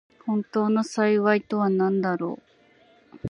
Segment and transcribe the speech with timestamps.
[0.25, 2.39] 本当の幸いとはなんだろ
[3.13, 3.17] う。